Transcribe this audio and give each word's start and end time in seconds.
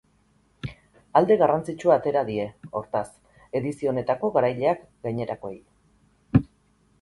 Alde 1.19 1.35
garrantzitsua 1.41 1.97
atera 2.01 2.23
die, 2.29 2.45
hortaz, 2.79 3.03
edizio 3.61 3.93
honetako 3.93 4.33
garaileak 4.39 4.83
gainerakoei. 5.09 5.55